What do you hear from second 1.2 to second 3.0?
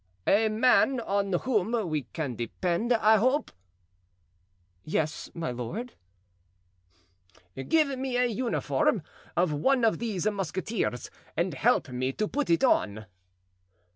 whom we can depend,